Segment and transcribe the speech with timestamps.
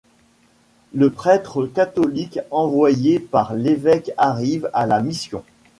[0.95, 5.43] Le prêtre catholique envoyé par l'évêque arrive à la mission.